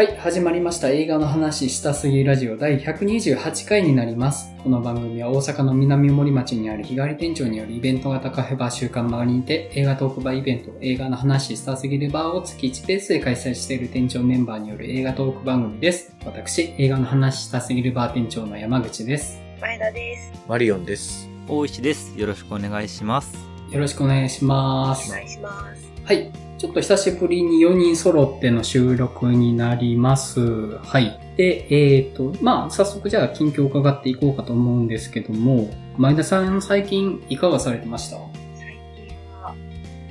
[0.00, 0.88] はい、始まりました。
[0.88, 4.50] 映画の話したすぎラジオ第128回になります。
[4.64, 16.16] この番組は大阪の南森町にある日帰り店長によるイベント型カフェバー週間回りにて映画トークバーイベント映画の話したすぎるバーを月1ペースで開催している店長メンバーによる映画トーク番組です。
[16.24, 19.38] 私、映画の話したすぎるバー店長の山口です。
[19.60, 20.32] 前田です。
[20.48, 21.28] マリオンです。
[21.46, 22.18] 大石です。
[22.18, 23.49] よろしくお願いします。
[23.70, 25.10] よろしくお願いします。
[25.12, 25.92] お願いします。
[26.04, 26.32] はい。
[26.58, 30.76] ちょっと久しぶりに4人揃っての収録になります。
[30.78, 31.18] はい。
[31.36, 38.16] で、えっ、と、まあ、早速じゃあ近況を伺っていこうかと思うんですけども、前田さん最近いかがされてました？
[38.56, 39.54] 最近は、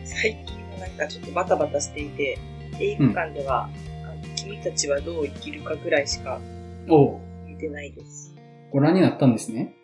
[0.06, 2.40] 最近はなんかちょっとバタバタしていて、
[2.80, 3.68] 映画館では、あ
[4.08, 6.40] の君たちはどう生きるかぐらいしか
[6.88, 8.34] お見てないです。
[8.72, 9.76] ご覧になったんですね？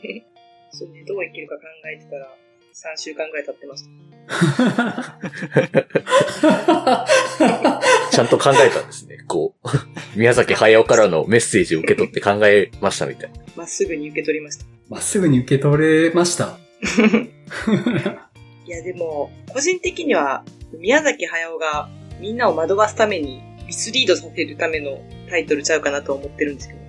[0.70, 1.62] それでどう生きるか考
[1.94, 2.28] えてたら、
[2.74, 3.90] 3週間ぐらい経ってました。
[8.10, 9.18] ちゃんと考えたんですね。
[9.28, 9.68] こう、
[10.18, 13.36] 宮崎駿からのメッセージを受け取って考えましたみたいな。
[13.54, 14.64] まっすぐに受け取りました。
[14.88, 16.58] まっすぐに受け取れました。
[18.66, 20.44] いやでも、個人的には、
[20.76, 26.80] 宮崎駿がみんなを惑わすために、ミスリードさせるためのタイトルちゃうかなと思ってるんですけど。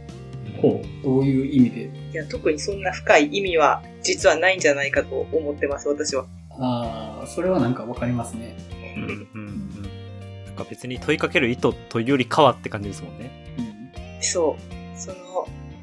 [0.62, 1.04] ほう。
[1.04, 2.05] どういう意味で？
[2.16, 6.26] いや、特にそんな深い意味は実はないんじゃないかと思ってます、私は。
[6.52, 8.56] ああ、それはなんかわかりますね。
[8.96, 10.46] うんうんうん。
[10.46, 13.30] なんか別に問いかける意図というよりかはって感じですもんね。
[13.60, 14.98] うんそう。
[14.98, 15.18] その、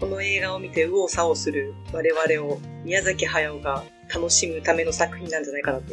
[0.00, 5.84] この映画を見て右往左往する我々を宮崎駿が楽しむための作品なんじゃないかなと。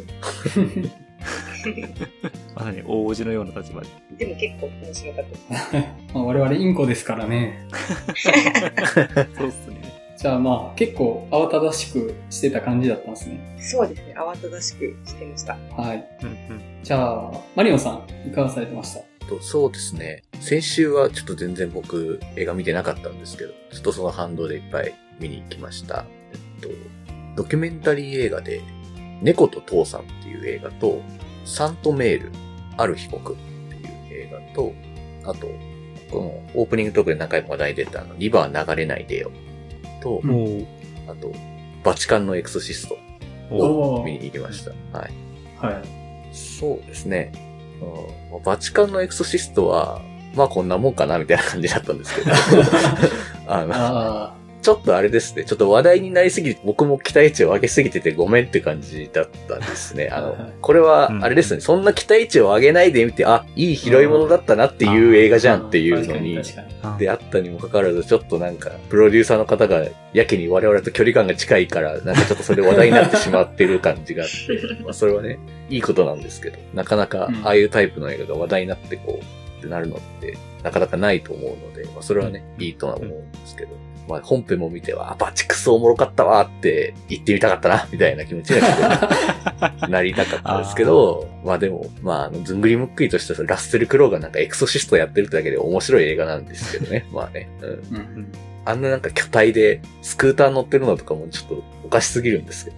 [2.56, 3.88] まさに大叔父のような立場で。
[4.16, 5.44] でも結構面白かったです。
[6.14, 7.66] まあ、我々インコですからね。
[9.36, 9.79] そうっすね。
[10.20, 13.56] じゃあまあ、結構慌ただしくしてた感じだったんですね。
[13.58, 14.14] そうですね。
[14.18, 15.56] 慌ただしくしてました。
[15.74, 16.06] はい。
[16.22, 16.60] うんうん。
[16.82, 19.26] じゃあ、マリオンさん、いかがされてました？
[19.26, 20.22] とそうですね。
[20.38, 26.04] 先週はちょっと全然僕映画見てなかったんですけど、ちょっとその反動でいっぱい見に行きました。
[26.32, 26.68] えっと、
[27.36, 28.60] ドキュメンタリー映画で、
[29.22, 31.00] 猫と父さんっていう映画と、
[31.46, 32.30] サントメール、
[32.76, 33.76] ある被告って
[34.12, 34.74] いう映画と、
[35.24, 35.46] あと、
[36.10, 39.30] このオープニングトークで何回も話題に出たあの、リバー流れないでよ。
[40.00, 40.66] と、うんお
[41.08, 41.32] あと、
[41.82, 42.98] バチカンのエクソシスト
[43.50, 44.70] おを見に行きました。
[44.96, 45.10] はい。
[45.56, 46.34] はい。
[46.34, 47.32] そうですね。
[48.32, 50.00] うん、バチカンのエクソシストは、
[50.34, 52.30] まあこんなもんかなみたいな感じだったんですけど。
[53.46, 54.34] あの、あ
[54.70, 55.44] ちょっとあれですね。
[55.44, 60.10] ちょっと話題になりすぎて、僕も期待値を上げすぎててごめんって感じだったんですね。
[60.12, 61.60] あのこれは、あれですね。
[61.60, 66.40] そんな期待値を上げないでみて、あ、いい拾い物だったなっていう映画じゃんっていうのに、
[67.00, 77.44] であったにもかかわらず、ちょっとなんか、プロデューサーの方がやけに我々と距離感が近いから、なんかちょっとそれ話題になってしまってる感じがあって、 まあそれはね、いいことなんですけど、なかなかうん。
[77.44, 83.76] ああいうタイプの映画が話題になってこう、ってなるのって、なかなかないと思うので、まあそれはね、いいとは思うんですけど、
[84.10, 88.60] まあ本編も見ては、あ、バチクソおもろかったわって言ってみたかったな、みたいな気持ちに
[89.88, 97.06] なりたかったですけど、まあでも、まあずんぐりむっくりとしたラッセル・クロウがなんかエクソシストやってるってだけで面白い映画なんですけどね。
[97.14, 97.48] まあね。
[97.62, 97.68] うん。
[97.68, 98.32] うん
[98.66, 102.76] あんななんか巨体でスクーター乗ってるのとかもちょっとおかしすぎるんですけど。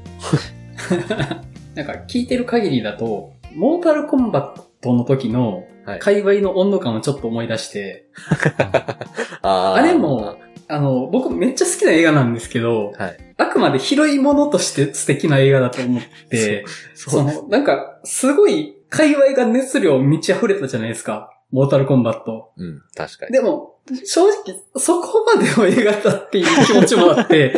[1.74, 5.98] なんか聞いてる限りだと、モータルコンバットの時のはい。
[5.98, 8.06] 界隈の温度感をちょっと思い出して、
[9.42, 10.36] あーあれも、
[10.72, 13.34] あの、僕めっちゃ好きな映画なんですけど、はい。
[13.36, 21.30] あくまで広いものとして素敵な映画だと思って、そ そうの、なんか、すごい、界隈が熱量満ち溢れたじゃないですか。
[21.50, 22.52] モータルコンバット。
[22.56, 23.32] うん、確かに。
[23.32, 27.54] でも、正直、そこまでの映画だっていう気持ちもあって、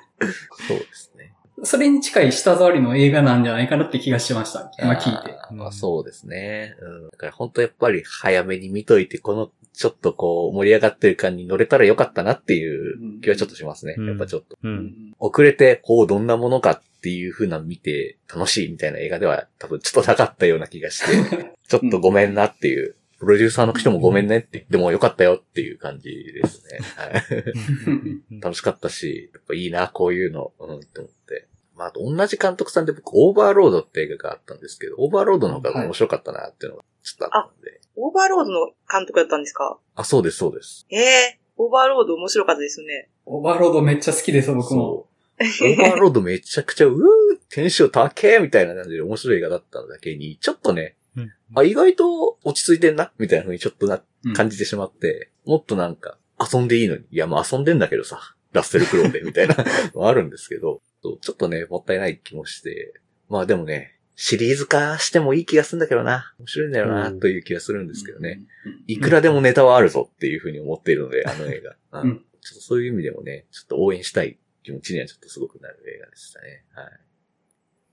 [0.66, 1.34] そうですね。
[1.64, 4.70] それに近い舌触りの映画なんじゃないかなって気がしました。
[4.78, 5.36] 今聞いて。
[5.52, 6.76] まあそうですね。
[6.80, 7.10] うん。
[7.10, 13.96] だから本当やっぱり早めに見といて、このちょっとこう盛り上がってる感に乗れたらよかったなっていう気はちょっとしますね。
[13.98, 14.56] うんやっぱちょっと。
[14.62, 14.68] う。
[14.68, 22.96] うんん遅れて、こうどんなものかっていう風なの見て楽しいみたいな映画では多分ちょっとなかったような気がして、 ちょっとごめんなっていう。
[23.16, 26.80] プロデューサーの人もごめんねって言ってもよかったよっていう感じですね。
[26.96, 28.40] はい。
[28.42, 31.48] 楽しかったし、やっぱいいな、こういうの、うん、って思って。
[31.74, 37.80] まあ、あと同じ監督さんで僕、オーバーロードって映画があったんですけど、オーバーロードの方が面白かったなっていうのがちょっとあったんで。
[37.96, 39.78] オーバーロードの監督だったんですか？
[39.94, 40.86] あそうです、そうです。
[40.90, 43.08] ええオーバーロード面白かったですね。
[43.26, 44.90] オーバーロードめっちゃ好きです、僕も。
[44.92, 47.00] オーバーロードめちゃくちゃ、うー、
[47.48, 57.04] テンション高えみたいな感じで面白い映画だっただけに、ちょっとね、うんあ、意外と落ち着いてんなみたいな風にちょっとな、うん感じてしまって、もっとなんか、遊んでいいのに。
[57.10, 59.54] いや、もう遊んでんだけどさ、ラッセルクローで、みたいな
[59.94, 60.80] のあるんですけど、
[61.20, 62.94] ちょっとね、もったいない気もして、
[63.28, 66.34] まあでもね、シリーズ化してもいい気がするんだけどな。
[66.38, 68.42] 面白いんだよな、うんという気がするんですけどね。
[68.66, 68.84] うん。
[68.86, 72.00] いくらでもネタはあるぞっていうふうに思っているので、あの 映画。
[72.02, 76.64] うんうんちょっとそういう意味でもね、ちょっと応援したい気持ちにはちょっとすごくなる映画でしたね。
[76.74, 76.86] はい。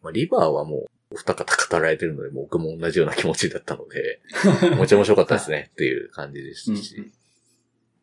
[0.03, 4.21] まあ、リバーはもう、お二方語られてるので、僕も同じような気持ちだったので、
[4.75, 7.13] めっちゃ面白かったですねっていう感じでしたし。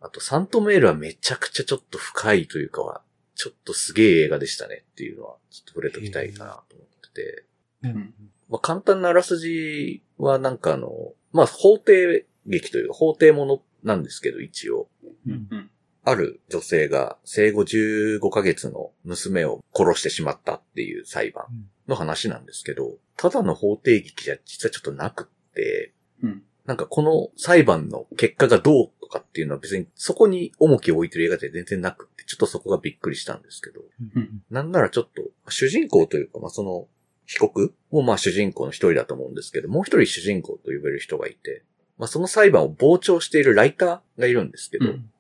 [0.01, 3.03] あと、サントメールはめちゃくちゃちょっと深いというかは、
[3.35, 7.45] ちょっとすげえ映画でしたねっていうのは、ちょっと触れときたいかなと思ってて。
[7.83, 8.15] うん。
[8.49, 10.91] まあ、簡単なあらすじはなんかあの、
[11.33, 14.89] まあ、法廷劇というか、法廷ものなんですけど、一応。
[15.27, 15.47] うん。
[15.51, 15.71] うん。
[16.05, 21.45] ある女性が生後15ヶ月の娘を殺してしまったっていう裁判
[21.87, 25.93] の話なんですけど、ただの法廷劇じゃ実はちょっとなくって、
[26.23, 26.43] うん。
[26.65, 33.81] なんかこの裁判の結果がどうとかっていうのは別にそこに重きを置いてる映画で全然なくって、ちょっとそこがびっくりしたんですけど、
[34.17, 34.43] うん。
[34.51, 36.87] なんならちょっと主人公というか、まあその
[37.29, 37.73] 被告？
[37.91, 41.63] もまあ主人公の一人だと思うんですけど、もう一人主人公と呼べる人がいて、
[41.97, 45.11] まあその裁判を傍聴しているライターがいるんですけど、うん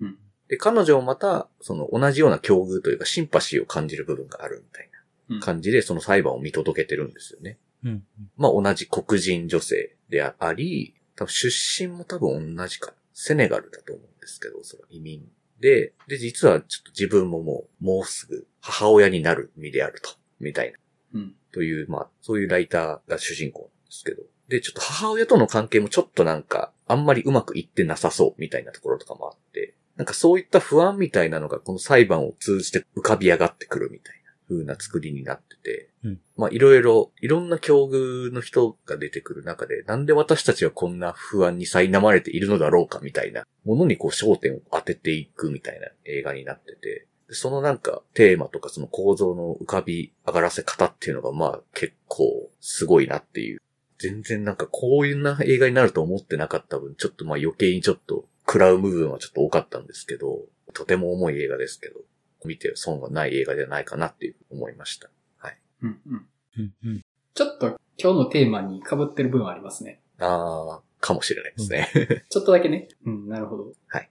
[0.00, 0.18] うん
[0.48, 4.88] で、彼女もまた、その同じような境遇というかシンパシーを感じる部分があるみたい
[5.28, 7.58] うんな感じで、その裁判を見届けてるんですよね。
[7.84, 8.02] うん。
[8.36, 12.94] まあ同じ黒人女性であり、多分出身も多分同じか。
[13.20, 15.28] セネガルだと思うんですけど、その移民
[15.60, 20.78] で、で、実はちょっと自分ももう、もうすぐ母親になる身であると、みたいな。
[21.14, 21.34] うん。
[21.52, 24.22] という、まあ、そういうライターが主人公なんですけど。
[24.48, 36.20] で、ちょっと母親との関係もちょっとなんか、あんまりうまくいってなさそう、みたいなところとかもあって、なんかそういった不安みたいなのがこの裁判を通じて浮かび上がってくるみたいな風な作りになってて、うん。
[36.36, 53.60] まあいろいろ、いろんな境遇の人が出てくる中で、なんで私たちはこんな不安に苛まれているのだろうかみたいなものにこう焦点を当てていくみたいな映画になってて、でそのなんかテーマとかその構造の浮かび上がらせ方っていうのがまあ結構すごいなっていう。
[53.98, 60.42] 全然なんかこういうな映画になると思ってなかった分、ちょっとまあ余計にちょっと食らう部分はちょっと多かったんですけど、
[60.72, 62.00] とても重い映画ですけど、
[62.44, 65.10] 見て損がない映画じゃないかなっていう思いました。
[65.38, 65.58] はい。
[65.82, 66.26] うんうん
[66.58, 66.72] うん。
[66.84, 67.04] うん。
[67.34, 70.00] ちょっと今日のテーマに被ってる部分はありますね。
[70.20, 72.24] あー、かもしれないですね。
[72.30, 72.88] ちょっとだけね。
[73.04, 73.72] うん、なるほど。
[73.88, 74.10] はい。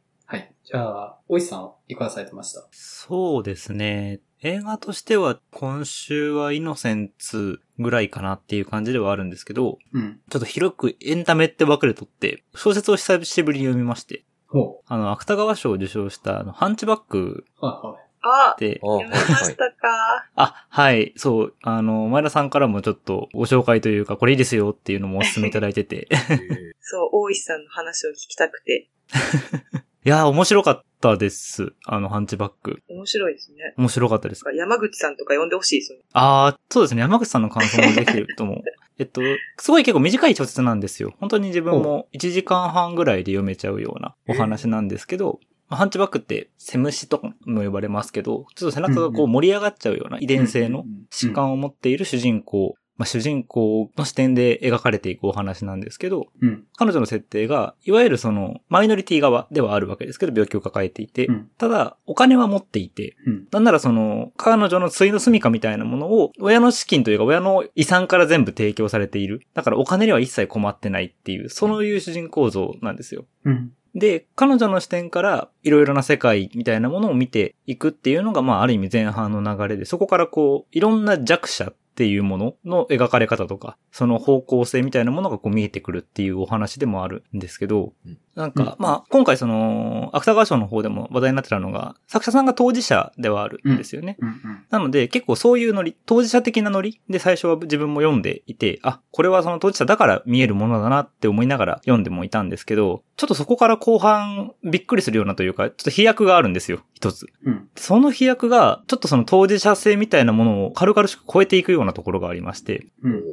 [0.72, 0.78] はい。
[0.78, 2.68] じゃあ、おいさん、いかがされてました？
[2.72, 4.20] そうですね。
[4.42, 10.20] 映画としては今週はイノセンツぐらいかなっていう感じではあるんですけど、うん。
[10.30, 17.66] ちょっと広くエンタメって分けるとって、小説を久しぶりに読みまして、ほあの、芥川賞を受賞したあの、ハンチバックう。
[17.66, 17.98] はいはい。
[18.22, 20.28] あ、で、あ読みましたか？
[20.36, 26.08] あ、はい、そう、あの、前田さんからもちょっとご紹介というか、これいいですよっていうのもお勧めいただいてて、
[26.82, 28.90] そう、大石さんの話を聞きたくて。
[30.08, 31.74] いやー、面白かったです。
[31.86, 32.82] あの、ハンチバック。
[32.88, 33.74] 面白いですね。
[33.76, 34.46] 面白かったです。
[34.56, 36.06] 山口さんとか呼んでほしいですよね。
[36.14, 37.02] あー、そうですね。
[37.02, 38.62] 山口さんの感想もできると思う。
[39.00, 39.20] えっと、
[39.58, 41.14] すごい結構短い小説なんですよ。
[41.20, 56.64] 本当に自分も1時間半ぐらいで読めちゃうようなお話なんですけど、まあハンチバックって、セムシとかも呼ばれますけど、ちょっと背中がこう盛り上がっちゃうような遺伝性の疾患を持っている主人公、まあ、主人公の視点で描かれていくお話なんですけど、うん。
[56.76, 61.50] 彼女の設定が、いわゆるその、マイノリティ側ではあるわけですけど、病気を抱えていて、うん。
[61.58, 63.48] ただ、お金は持っていて、うん。
[63.52, 69.42] なんならその、彼女のついの住処みたいなものを、親の資金というか親の遺産から全部提供されている。
[69.54, 73.26] だからお金には一切困ってないっていう、そういう主人公像なんですよ。
[73.46, 73.72] うん。
[73.96, 94.18] で、彼女の視点からいろいろな世界みたいなものを見ていくっていうのが、まあある意味前半の流れで、そこからこう、いろんな弱者っていうものの描かれ方とか、その方向性みたいなものがこう見えてくるっていうお話でもあるんですけどうん、なんか、まあ今回その、芥川賞の方でも話題になってたのが、作者さんが当事者ではあるんですよね。
[94.20, 94.66] うん。
[94.70, 107.26] なので、結構そういうノリ、当事者的なノリで最初は自分も読んでいて、あ、これはその当事者だから見えるものだなって思いながら読んでもいたんですけど、ちょっとそこから後半びっくりするようなというか、ちょっと飛躍があるんですよ、一つ。
[107.44, 107.68] うん。
[107.76, 113.24] その飛躍が、ちょっとその当事者性みたいなものを軽々しく超えていくようなところがありまして、うん。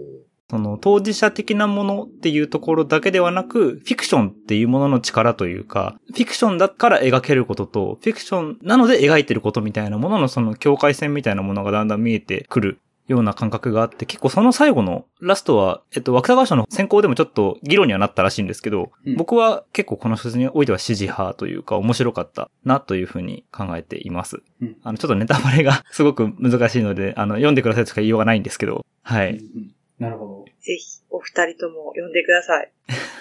[0.51, 24.43] その当事者的なものっていうところだけではなく、フィクションっていうものの力というか、フィクションだから描けることと、フィクションなので描いてることみたいなもののその境界線みたいなものがだんだん見えてくるような感覚があって、結構その最後のラストは、えっと、芥川賞の選考でもちょっと議論にはなったらしいんですけど、うん僕は結構この小説においては支持派というか面白かったなというふうに考えています。
[24.61, 29.37] うんあの、ちょっとネタバレがすごく難しいので、 あの、読んでくださいとしか言いようがないんですけど、はい。
[29.37, 32.73] うんなるほぜひ、お二人とも呼んでください。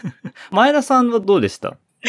[0.49, 1.77] 前田さんはどうでした？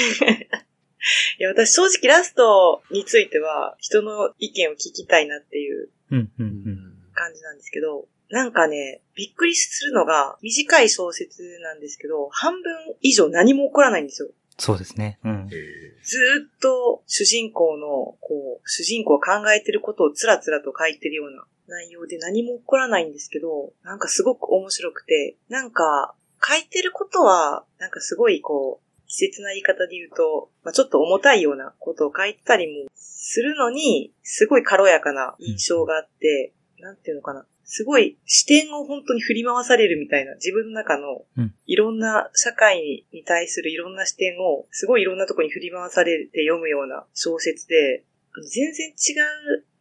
[1.38, 6.93] いや、私正直ラストについては、人の意見を聞きたいなっていううん、うん、うん。
[7.14, 14.30] 感じなんですけど、なんかね、びっくりするのが、短い小説なんですけど、半分以上何も起こらないんですよ。
[14.56, 15.18] そうですね。
[15.24, 15.56] うんえ。
[16.02, 26.14] ずーっと主人公の、こう、主人公が考えてることをつらつらと書いてるような内容で何も起こらないんですけど、なんかすごく面白くて、なんか、
[26.46, 37.46] 書いてることは、なんかすごいこう、季節な言い方で言うと、まあ、ちょっと重たいようなことを書いてたりもするのに、すごい軽やかな印象があって、なんていうのかな。
[37.64, 48.04] すごい視点を本当に振り回されるみたいな自分の中のうんいろんな社会に対するいろんな視点をすごいいろんなとこに振り回されて読むような小説で、
[48.50, 49.14] 全然違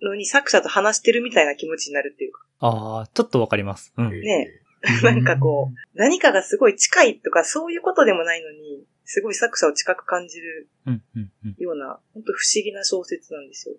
[0.02, 3.94] うのに作者と話してるみたいな気持ちになるっていうか、ああ、ちょっとわかります。
[3.98, 4.22] うん。
[4.22, 4.60] ね
[5.02, 11.56] なんかこう、何かがすごい近いとかそういうことでもないのに、すごい作者を近く感じるうん、うん、うん。
[11.58, 13.76] ような、本当不思議な小説なんですよ。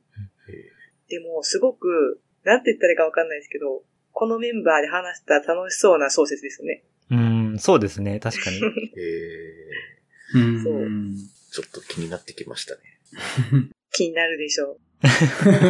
[0.49, 0.71] え
[1.09, 3.83] でも、すごく、なんて言ったらいいかわかんないですけど、
[4.13, 6.85] このメンバーで話したら楽しそうな小説ですよね。
[7.11, 8.21] うーん、そうですね。
[8.21, 8.59] 確かに。
[8.61, 8.63] ー
[8.97, 9.75] え
[10.35, 11.15] うんそうー
[11.53, 12.81] ちょっと気になってきましたね。
[13.93, 14.81] 気になるでしょう。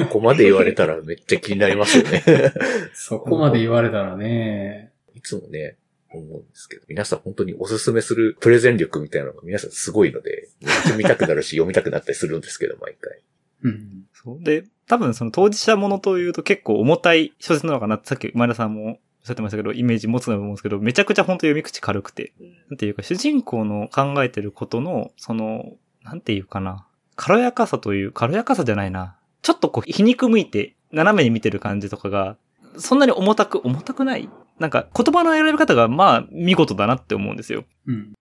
[0.07, 2.23] ここまで言われたらめっちゃ気になりますよね。
[2.95, 4.93] そこまで言われたらね。
[5.15, 5.77] いつもね、
[6.11, 13.21] 思うんですけど、皆さん本当におすすめするプレゼン力みたいなのが皆さんすごいので、めっちゃ見たくなるし読みたくなったりするんですけど、毎回。
[13.65, 14.05] うん。
[14.13, 14.45] そう。
[14.45, 22.33] で、多分その当事者ものというと結構重たい小説なのかなってさっき前田さんもおっしゃってましたけど、イメージ持つと思うんですけど、めちゃくちゃ本当読み口軽くて。
[22.41, 26.87] うんなんていうか、主人公の考えてることの、その、なんていうかな。
[27.17, 29.17] 軽やかさという、軽やかさじゃないな。
[29.43, 32.37] ちょっとこう、皮肉向いて、斜めに見てる感じとかが、
[32.79, 34.29] そんなに重たく、重たくない
[34.59, 37.65] なんか、言葉の選び方が、まあ、見事だなって思うんですよ。
[37.87, 38.15] うん。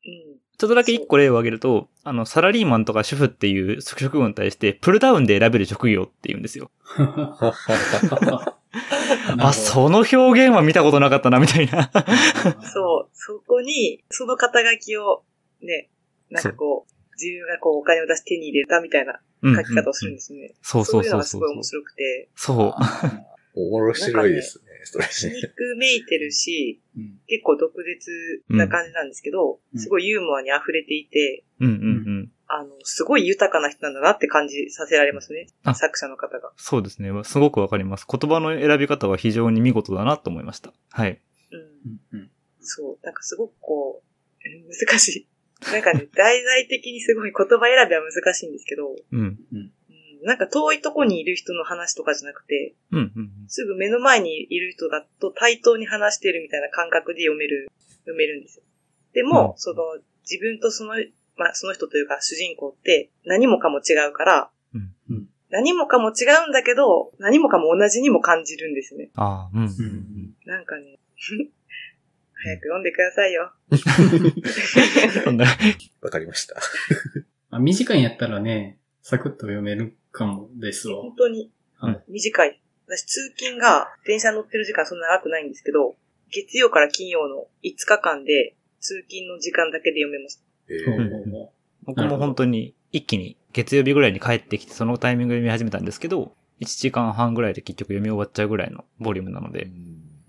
[0.63, 0.65] うん。
[0.65, 6.71] ちょっとだけ一個例を挙げると、あの、サラリーマンとか主婦っていう職業に対して、プルダウンで選べる職業って言うんですよ。
[9.37, 11.91] あ、その表現は見たことなかったな、みたいな。
[12.73, 15.23] そう、そこに、その肩書きを、
[15.61, 15.89] ね、
[16.29, 20.55] なんかこう、自分がこうお金を出して手に入れたみたいなうん書き方をするんですよね。
[20.61, 22.75] そうそういうのがすそうそうごい面白くて、そ
[23.55, 23.59] う。
[23.59, 25.33] 面白いですね、それ皮ね。
[25.41, 31.75] 肉めいてるし、うん結構毒舌な感じなんですけど、うんすごいユーモアに溢れていて、うんうんう
[32.23, 32.31] ん。
[32.47, 35.73] あの、すごい豊かな人なんだなって感じさせられますねあ。
[35.73, 36.51] 作者の方が。
[36.55, 37.09] そうですね。
[37.23, 38.05] すごくわかります。
[38.07, 40.71] 言葉の選び方は非常に見事だなと思いました。
[40.91, 41.19] はい。
[41.51, 42.19] うん。
[42.19, 42.29] うん
[42.63, 43.05] そう。
[43.05, 45.27] なんかすごくこう、え難しい。
[45.71, 49.39] なんかね、 題材的にすごい言葉選びは難しいんですけど、うん。
[49.51, 49.71] うん、
[50.25, 58.63] なんか遠いとこにいる人の話とかじゃなくて、うんうんすぐ目の前にいる人だと対等に話してるみたいな感覚で読める、読めるんですよ。
[59.13, 59.83] でも、うんその、
[60.21, 60.93] 自分とその、
[61.35, 69.11] まあ、その人というか主人公って何もかも違うから、うんうん何もかも違うんだけど、何もかも同じにも感じるんですね。
[69.13, 69.65] ああ、うん。
[69.65, 70.35] ううんん。
[70.45, 70.97] なんかね、
[72.33, 73.51] 早く読んでくださいよ。
[75.23, 75.45] そんな
[76.01, 76.55] わかりました。
[77.51, 81.01] まあ短いんやったらね、サクッと読めるかもですわ。
[81.01, 82.61] 本当にはい短い。
[82.87, 85.95] 私通勤が電車乗ってる時間そんな長くないんですけど、
[86.31, 90.43] 月曜から金曜の5日間で通勤の時間だけで読めます。
[90.69, 91.47] えほうー
[91.85, 99.67] 僕も本当に一気に月曜日ぐらいに帰ってきてそのタイミングで読み始めたんですけど、1時間半ぐらいで結局読み終わっちゃうぐらいのボリュームなので、う。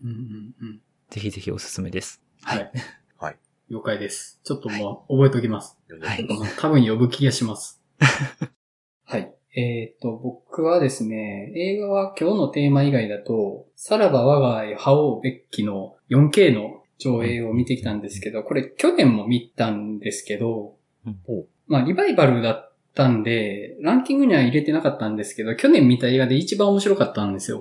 [0.05, 0.81] うんうんうん。
[1.11, 2.21] ぜひぜひおすすめです。
[2.43, 2.71] はい。
[3.19, 3.37] はい。
[3.71, 4.41] 了解です。
[4.45, 5.79] ちょっともう覚えておきます。
[6.01, 6.27] はい
[6.59, 7.81] 多分呼ぶ気がします。
[9.55, 9.63] はい。
[9.63, 21.17] えっ、と、僕はですね、映画は今日のテーマ以外だと、さらば我が愛覇王ベッキの 4K の上映を見てきたんですけど、これ去年も見たんですけどうん、
[21.67, 27.61] まあリバイバルだったんで、ランキングには入れてなかったんですけど、去年見た映画で一番面白かったんですよ。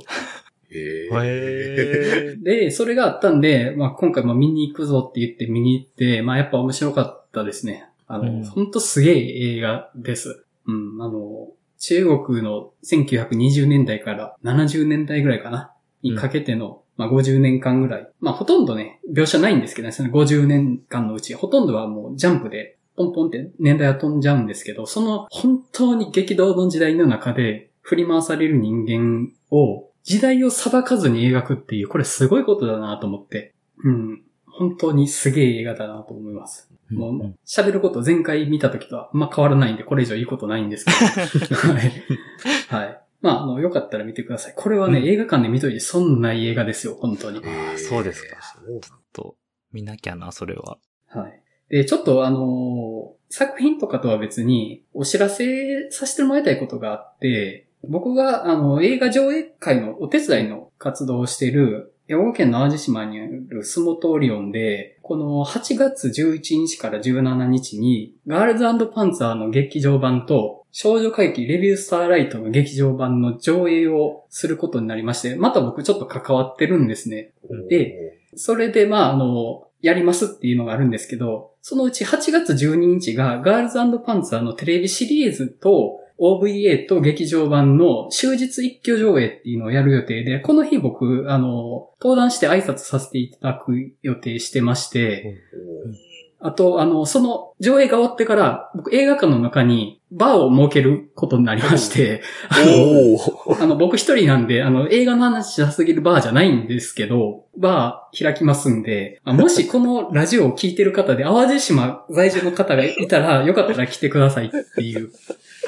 [0.72, 2.44] えへー。
[2.44, 7.90] で、それがあったんで、まあ今回も見に行くぞって言って見に行って、まあやっぱ面白かったですね。
[8.08, 10.46] あの、うんほんとすげえ映画です。
[10.66, 11.50] うん、あの、
[11.86, 18.10] 中国の1920年代から70年代ぐらいかな、にかけての、まあ50年間ぐらい。
[18.22, 33.54] まあほとんどね、描写ないんですけどね、その50年間のうち、ほとんどはもうジャンプで、ポンポンって年代は飛んじゃうんですけど、その本当に激動の時代の中で振り回される人間を時代を裁かずに描くっていう、これすごいことだなと思って。
[33.84, 34.24] うん。
[34.48, 36.73] 本当にすげえ映画だなと思います。
[36.94, 40.92] もう喋ること前回見た時とはあんま変わらないんで、これ以上いいことないんですけ
[41.48, 41.56] ど。
[41.74, 41.92] はい。
[42.70, 43.00] はい。
[43.22, 44.54] まあ、あの、よかったら見てください。
[44.56, 47.38] これはね、うん映画館で見といて損ない映画ですよ、本当に。
[47.38, 48.82] あーそうですかそう
[49.14, 49.36] と、
[49.72, 50.78] 見なきゃな、それは。
[51.08, 51.42] はい。
[51.70, 77.34] で、ちょっとあのー作品とかとは別にお知らせさせてもらいたいことがあって、僕があの映画上映会のお手伝いの活動をしている兵庫県の淡路島にあるスモトオリオンで、この8月11日から17日に、ガールズパンツァーの劇場版と、少女歌劇レビュースターライトの劇場版の上映をすることになりまして、また僕ちょっと関わってるんですね。
[77.70, 95.42] で、それで、まあ、あの、やりますっていうのがあるんですけど、そのうち8月12日がガールズパンツァーのテレビシリーズと OVA と劇場版の終日一挙上映っていうのをやる予定で、この日僕、あの、登壇して挨拶させていただく予定してまして、
[96.46, 115.14] あと、あの、その上映が終わってから、僕映画館の中にバーを設けることになりまして、あの、あの、僕一人なんで、あの、映画の話しなすぎるバーじゃないんですけど、バー開きますんで、あもしこのラジオを聞いてる方で、淡路島在住の方がいたら、よかったら来てくださいっていう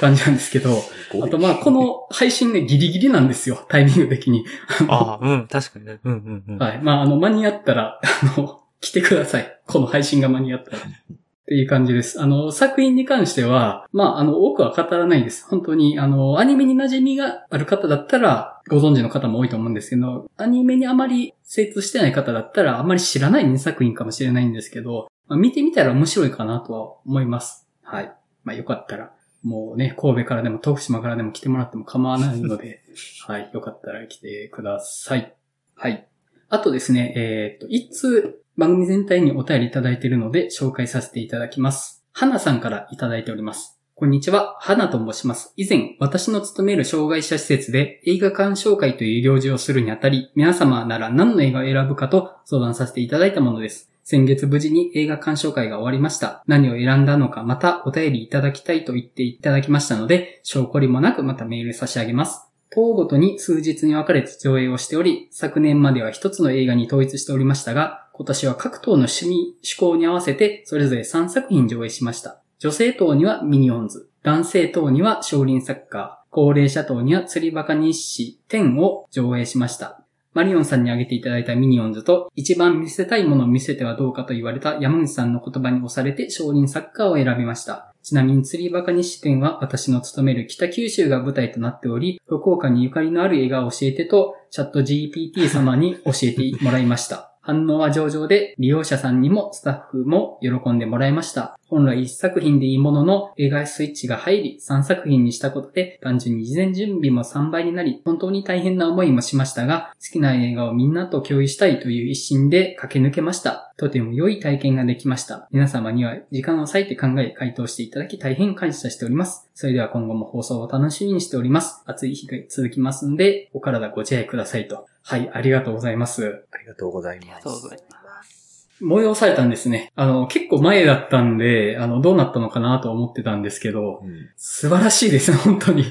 [0.02, 0.84] 感じなんですけど、
[1.24, 4.46] あとまあ、この配信ね、ギリギリなんですよ、タイミング的に。
[4.90, 6.00] ああ、うん、確かにね。
[6.04, 6.58] うんうんうん。
[6.58, 6.82] はい。
[6.82, 9.60] まあ、あの、間に合ったら、あの、来てください。
[9.66, 10.78] この配信が間に合ったら。
[10.78, 12.20] っていう感じです。
[12.20, 15.46] あの、作品に関しては、まあ、あの、多くは語らないです。
[15.48, 27.68] 本当に、あの、アニメに馴染みがある方だったら、ご存知の方も多いと思うんですけど、アニメにあまり精通してない方だったら、あまり知らない2作品かもしれないんですけど、まあ、見てみたら面白いかなとは思います。
[27.84, 28.12] はい。
[28.44, 29.12] まあ、よかったら、
[29.44, 32.82] もうね、神戸からでも徳島からでも来てもらっても構わないので、
[33.28, 33.52] はい。
[33.54, 35.32] よかったら来てください。
[35.76, 36.08] はい。
[36.50, 42.06] あとですね、えっ、と、一通番組全体にお便りいただいているので紹介させていただきます。
[42.14, 43.82] 花さんからいただいております。
[43.96, 45.54] こんにちは、花と申します。
[45.58, 53.92] 以前、私の勤める障害者施設で映画鑑賞会という行事をするにあたり、皆様なら何の映画を選ぶかと相談させていただいたものです。
[54.04, 56.42] 先月無事に映画鑑賞会が終わりました。
[56.48, 62.46] 何を選んだのかまたお便りいただきたいと言っていただきましたので、証拠りもなくまたメール差し上げます。
[62.70, 72.42] 当ごとに数日に分かれて上映をしており、昨年までは一つの映画に統一しておりましたが、今年は各棟の趣味、趣向に合わせてそれぞれ3作品上映しました。
[72.60, 80.02] 女性棟にはミニオンズ、男性棟には少林サッカー、高齢者棟には釣りバカ日誌10を上映しました。
[80.34, 87.94] マリオンさんに挙げていただいたミニオンズと、一番見せたいものを見せてはどうかと言われた山口さんの言葉に押されて少林サッカーを選びました。
[88.04, 97.35] ちなみに釣りバカ日誌10は私の勤める北九州が舞台となっており、福岡にゆかりのある映画を教えてと、 ChatGPT 様に教えてもらいました。
[97.46, 101.60] 反応は上々で、利用者さんにもスタッフも喜んでもらいました。
[101.68, 113.72] 本来1作品でいいものの、映画スイッチが入り、3作品にしたことで、単純に事前準備も3倍になり、本当に大変な思いもしましたが、好きな映画をみんなと共有したいという一心で駆け抜けました。
[113.78, 115.48] とても良い体験ができました。
[115.52, 119.50] 皆様には時間を割いて考え、回答していただき大変感謝しております。
[119.54, 121.84] それでは今後も放送を楽しみにしております。
[121.86, 124.88] 暑い日が続きますので、お体ご自愛くださいと。
[125.08, 126.48] はい、ありがとうございます。
[126.52, 127.44] ありがとうございありがます。
[127.44, 128.70] とうございます。
[128.82, 129.92] 催されたんですね。
[129.96, 135.86] あの、結構前だったんで、あの、どうなったのかなと思ってたんですけど、うん素晴らしいですね、本当に。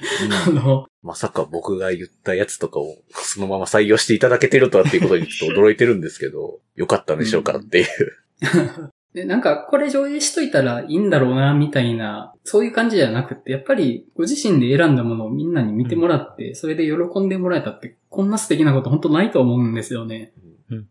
[0.49, 7.87] あの、まさか僕が言ったやつとかをそのまま採用していただけてるとはっていうことにちょっと驚いてるんですけど、よかったんでしょうかっていう。
[9.15, 20.33] でなんか、これ上映しといたらいいんだろうな、みたいな、そういう感じじゃなくって、やっぱりご自身で選んだものをみんなに見てもらって、それで喜んでもらえたって、こんな素敵なこと本当ないと思うんですよね。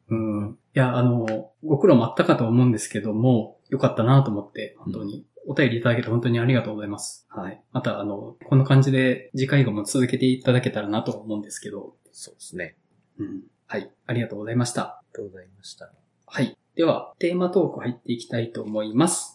[0.09, 0.57] うん。
[0.75, 5.25] いや、あの、ご苦労もあったかと思うんですけども、よかったなと思って、本当に。
[5.45, 7.27] お便りいただけて本当にありがとうございます。
[7.29, 7.61] はい。
[7.73, 12.77] また、あの、こんな感じで次回後も続けていただけたらなと思うんですけど、そうですね。
[13.19, 13.41] うん。
[13.67, 13.91] はい。
[14.05, 14.81] ありがとうございました。
[14.83, 15.91] ありがとうございました。
[16.25, 16.57] はい。
[16.75, 19.31] では、テーマトーク入っていきたいと思います。